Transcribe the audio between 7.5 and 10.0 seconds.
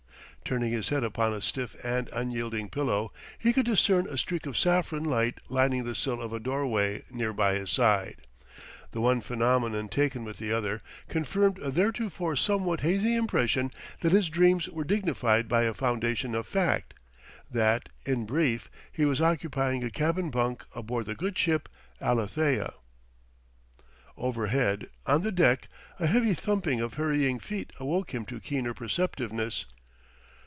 his side. The one phenomenon